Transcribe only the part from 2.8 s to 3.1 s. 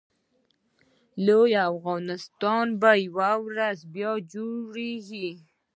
به